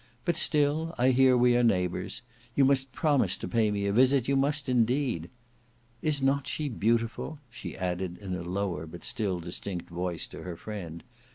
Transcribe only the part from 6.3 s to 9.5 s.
she beautiful?" she added in a lower but still